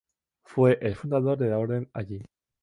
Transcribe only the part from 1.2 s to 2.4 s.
de la orden allí.